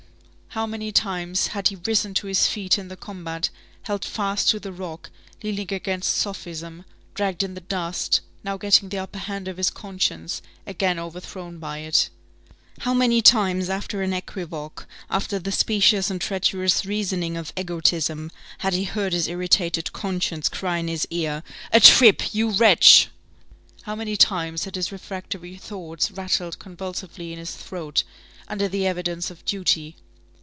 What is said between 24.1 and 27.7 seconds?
times had his refractory thoughts rattled convulsively in his